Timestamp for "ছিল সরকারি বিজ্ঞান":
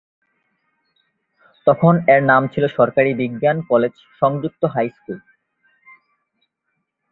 2.47-3.57